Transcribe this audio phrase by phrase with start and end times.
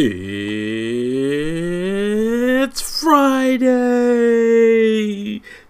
[0.00, 0.14] It's
[2.80, 3.72] Friday!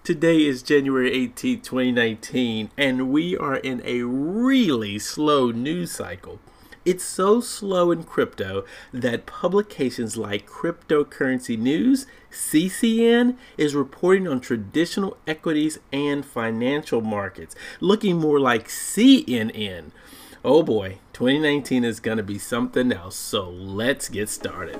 [0.03, 6.37] Today is January 18, 2019, and we are in a really slow news cycle.
[6.85, 15.17] It's so slow in crypto that publications like Cryptocurrency News, CCN, is reporting on traditional
[15.25, 19.85] equities and financial markets, looking more like CNN.
[20.41, 24.79] Oh boy, 2019 is going to be something else, so let's get started.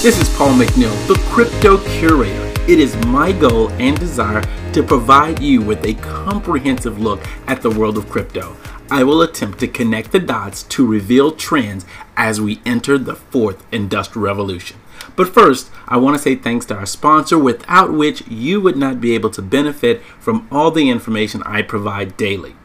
[0.00, 2.54] This is Paul McNeil, the Crypto Curator.
[2.70, 7.70] It is my goal and desire to provide you with a comprehensive look at the
[7.70, 8.56] world of crypto.
[8.90, 11.86] I will attempt to connect the dots to reveal trends
[12.16, 14.78] as we enter the fourth industrial revolution.
[15.14, 19.00] But first, I want to say thanks to our sponsor, without which you would not
[19.00, 22.56] be able to benefit from all the information I provide daily.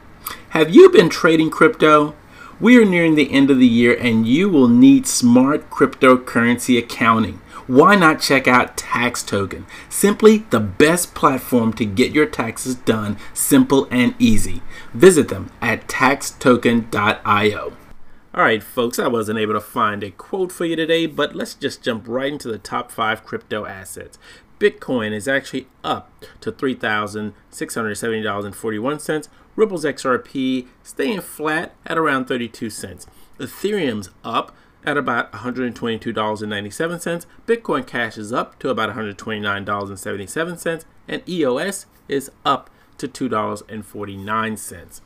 [0.50, 2.16] Have you been trading crypto?
[2.60, 7.42] We are nearing the end of the year and you will need smart cryptocurrency accounting
[7.67, 9.66] why not check out Tax Token?
[9.89, 14.61] Simply the best platform to get your taxes done simple and easy.
[14.94, 17.73] Visit them at taxtoken.io.
[18.36, 21.53] All right, folks, I wasn't able to find a quote for you today, but let's
[21.53, 24.19] just jump right into the top five crypto assets.
[24.59, 29.27] Bitcoin is actually up to $3,670.41.
[29.55, 33.08] Ripple's XRP staying flat at around 32 cents.
[33.39, 34.55] Ethereum's up
[34.86, 37.25] at about $122.97.
[37.47, 45.02] Bitcoin Cash is up to about $129.77, and EOS is up to $2.49.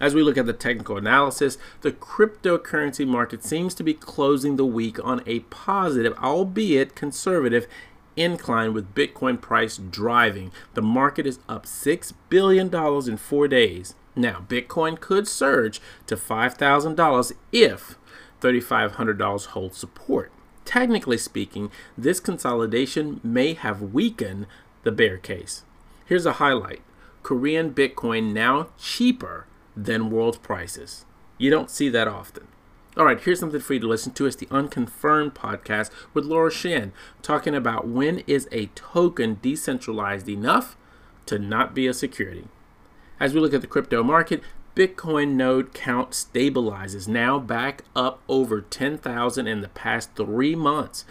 [0.00, 4.66] As we look at the technical analysis, the cryptocurrency market seems to be closing the
[4.66, 7.68] week on a positive, albeit conservative,
[8.16, 10.50] incline with Bitcoin price driving.
[10.74, 12.74] The market is up $6 billion
[13.08, 13.94] in four days.
[14.14, 17.96] Now, Bitcoin could surge to $5,000 if
[18.42, 20.32] $3,500 holds support.
[20.64, 24.46] Technically speaking, this consolidation may have weakened
[24.82, 25.64] the bear case.
[26.04, 26.82] Here's a highlight
[27.22, 31.04] Korean Bitcoin now cheaper than world prices.
[31.38, 32.48] You don't see that often.
[32.96, 34.26] All right, here's something for you to listen to.
[34.26, 36.92] It's the Unconfirmed podcast with Laura Shin
[37.22, 40.76] talking about when is a token decentralized enough
[41.26, 42.48] to not be a security.
[43.18, 44.42] As we look at the crypto market,
[44.74, 51.04] Bitcoin node count stabilizes, now back up over 10,000 in the past three months.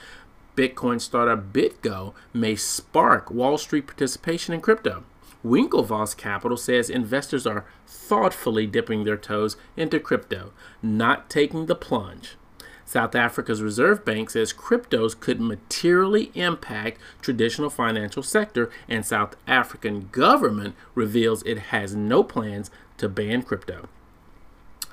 [0.56, 5.04] Bitcoin startup BitGo may spark Wall Street participation in crypto.
[5.46, 12.38] Winklevoss Capital says investors are thoughtfully dipping their toes into crypto, not taking the plunge.
[12.86, 20.10] South Africa's Reserve Bank says cryptos could materially impact traditional financial sector and South African
[20.12, 23.88] government reveals it has no plans to ban crypto.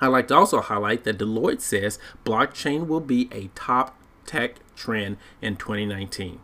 [0.01, 3.97] I'd like to also highlight that Deloitte says blockchain will be a top
[4.27, 6.41] tech trend in 2019.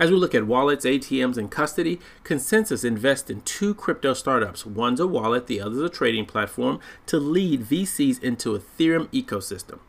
[0.00, 4.64] As we look at wallets, ATMs, and custody, Consensus invests in two crypto startups.
[4.64, 9.80] One's a wallet, the other's a trading platform to lead VCs into Ethereum ecosystem.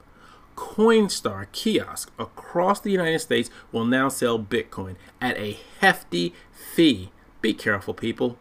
[0.60, 7.14] Coinstar kiosk across the United States will now sell Bitcoin at a hefty fee.
[7.40, 8.38] Be careful, people.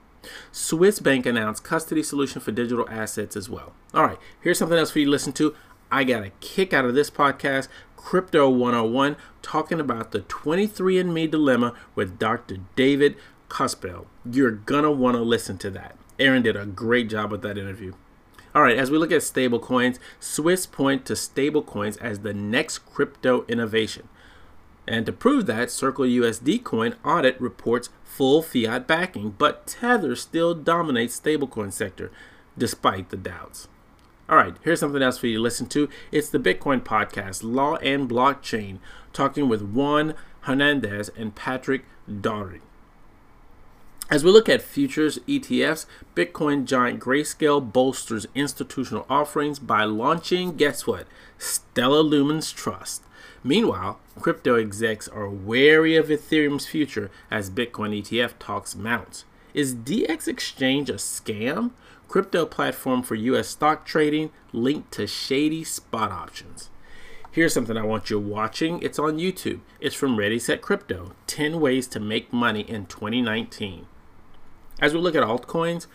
[0.51, 3.73] Swiss Bank announced custody solution for digital assets as well.
[3.95, 5.55] All right, here's something else for you to listen to.
[5.93, 11.73] I got a kick out of this podcast, Crypto 101, talking about the 23andMe dilemma
[11.95, 12.57] with Dr.
[12.75, 13.15] David
[13.49, 14.07] Kuspel.
[14.29, 15.97] You're gonna want to listen to that.
[16.19, 17.93] Aaron did a great job with that interview.
[18.55, 23.45] All right, as we look at stablecoins, Swiss point to stablecoins as the next crypto
[23.47, 24.09] innovation.
[24.87, 30.55] And to prove that, Circle USD coin audit reports full fiat backing, but Tether still
[30.55, 32.11] dominates stablecoin sector
[32.57, 33.69] despite the doubts.
[34.29, 35.89] All right, here's something else for you to listen to.
[36.11, 38.79] It's the Bitcoin podcast, Law and Blockchain,
[39.13, 42.61] talking with Juan Hernandez and Patrick Daugherty.
[44.11, 45.85] As we look at futures ETFs,
[46.17, 51.07] Bitcoin giant Grayscale bolsters institutional offerings by launching, guess what?
[51.37, 53.03] Stellar Lumens Trust.
[53.45, 59.27] Meanwhile, crypto execs are wary of Ethereum's future as Bitcoin ETF talks mounts.
[59.53, 61.73] Is DX Exchange a scam?
[62.09, 66.71] Crypto platform for US stock trading linked to shady spot options.
[67.31, 68.83] Here's something I want you watching.
[68.83, 69.61] It's on YouTube.
[69.81, 73.85] It's from Ready Set Crypto 10 Ways to Make Money in 2019.
[74.81, 75.87] As we look at altcoins,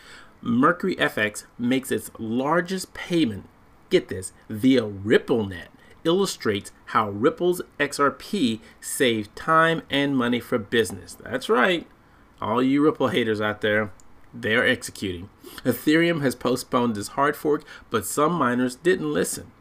[0.41, 3.47] Mercury FX makes its largest payment,
[3.89, 5.67] get this, via RippleNet
[6.03, 11.15] illustrates how Ripple's XRP saved time and money for business.
[11.15, 11.87] That's right.
[12.41, 13.93] All you Ripple haters out there,
[14.33, 15.29] they're executing.
[15.63, 19.51] Ethereum has postponed this hard fork, but some miners didn't listen.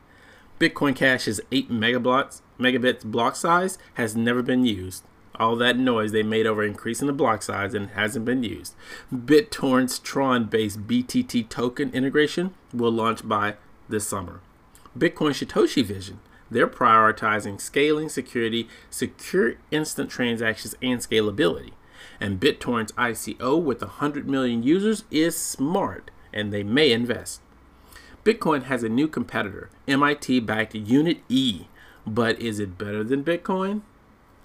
[0.59, 5.05] Bitcoin Cash's 8 megablocks, megabits block size has never been used.
[5.37, 8.75] All that noise they made over increasing the block size and hasn't been used.
[9.13, 13.57] BitTorrent's Tron based BTT token integration will launch by
[13.89, 14.41] this summer.
[14.97, 16.21] Bitcoin Satoshi Vision,
[16.51, 21.73] they're prioritizing scaling, security, secure instant transactions, and scalability.
[22.21, 27.41] And BitTorrent's ICO with 100 million users is smart, and they may invest.
[28.25, 31.67] Bitcoin has a new competitor, MIT backed Unit E.
[32.07, 33.83] But is it better than Bitcoin?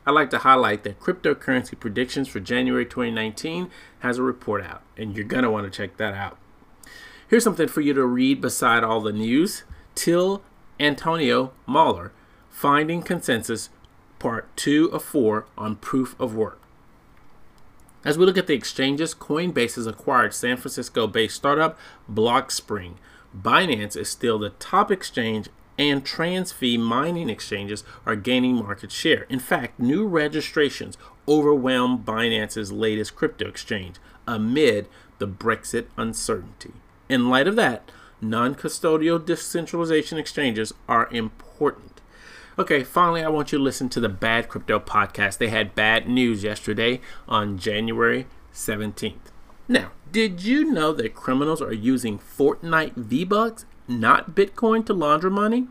[0.07, 3.69] I'd like to highlight that Cryptocurrency Predictions for January 2019
[3.99, 6.37] has a report out, and you're going to want to check that out.
[7.27, 9.65] Here's something for you to read beside all the news
[9.95, 10.43] Till
[10.79, 12.13] Antonio Mahler,
[12.49, 13.67] Finding Consensus,
[14.17, 16.61] Part 2 of 4 on Proof of Work.
[18.05, 21.77] As we look at the exchanges, Coinbase has acquired San Francisco based startup
[22.09, 22.93] Blockspring
[23.37, 29.25] Binance is still the top exchange and TransFi mining exchanges are gaining market share.
[29.29, 30.97] In fact, new registrations
[31.27, 33.97] overwhelm Binance's latest crypto exchange
[34.27, 34.87] amid
[35.19, 36.73] the Brexit uncertainty.
[37.09, 37.89] In light of that,
[38.21, 42.01] non custodial decentralization exchanges are important.
[42.59, 45.37] Okay, finally, I want you to listen to the Bad Crypto podcast.
[45.37, 49.31] They had bad news yesterday on January 17th.
[49.67, 55.67] Now, did you know that criminals are using Fortnite V-Bucks, not Bitcoin, to launder money?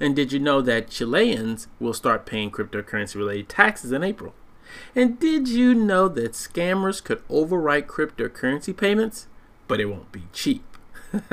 [0.00, 4.34] And did you know that Chileans will start paying cryptocurrency related taxes in April?
[4.94, 9.26] And did you know that scammers could overwrite cryptocurrency payments?
[9.68, 10.64] But it won't be cheap.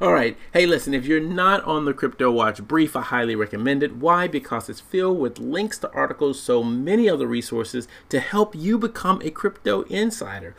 [0.00, 0.36] All right.
[0.52, 3.96] Hey, listen, if you're not on the Crypto Watch brief, I highly recommend it.
[3.96, 4.26] Why?
[4.26, 9.20] Because it's filled with links to articles, so many other resources to help you become
[9.22, 10.56] a crypto insider.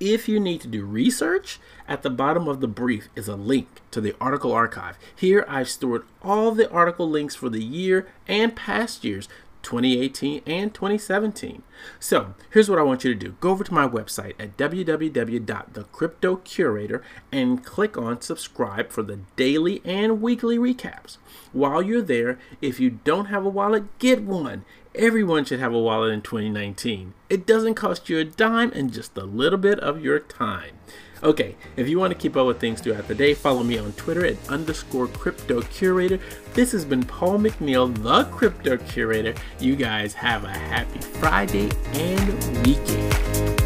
[0.00, 1.58] If you need to do research,
[1.88, 4.96] at the bottom of the brief is a link to the article archive.
[5.16, 9.28] Here I've stored all the article links for the year and past years
[9.62, 11.62] 2018 and 2017.
[12.00, 17.02] So here's what I want you to do go over to my website at www.thecryptocurator
[17.32, 21.18] and click on subscribe for the daily and weekly recaps.
[21.52, 24.64] While you're there, if you don't have a wallet, get one.
[24.94, 27.12] Everyone should have a wallet in 2019.
[27.30, 30.78] It doesn't cost you a dime and just a little bit of your time.
[31.22, 33.92] Okay, if you want to keep up with things throughout the day, follow me on
[33.92, 36.20] Twitter at underscore crypto curator.
[36.54, 39.34] This has been Paul McNeil, the crypto curator.
[39.58, 43.57] You guys have a happy Friday and weekend.